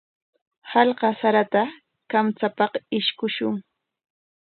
[0.69, 1.61] Qallwa sarata
[2.11, 3.55] kamchapaq ishkushun.